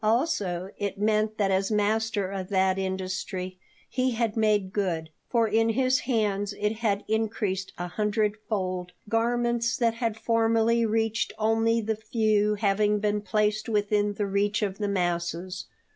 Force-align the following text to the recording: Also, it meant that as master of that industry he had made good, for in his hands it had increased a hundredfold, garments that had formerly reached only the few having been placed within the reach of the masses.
Also, 0.03 0.71
it 0.79 0.97
meant 0.97 1.37
that 1.37 1.51
as 1.51 1.69
master 1.71 2.31
of 2.31 2.49
that 2.49 2.79
industry 2.79 3.59
he 3.87 4.13
had 4.13 4.35
made 4.35 4.73
good, 4.73 5.11
for 5.29 5.47
in 5.47 5.69
his 5.69 5.99
hands 5.99 6.53
it 6.59 6.77
had 6.77 7.03
increased 7.07 7.71
a 7.77 7.85
hundredfold, 7.85 8.93
garments 9.09 9.77
that 9.77 9.93
had 9.93 10.17
formerly 10.17 10.87
reached 10.87 11.33
only 11.37 11.81
the 11.81 11.95
few 11.95 12.55
having 12.55 12.97
been 12.97 13.21
placed 13.21 13.69
within 13.69 14.13
the 14.13 14.25
reach 14.25 14.63
of 14.63 14.79
the 14.79 14.87
masses. 14.87 15.67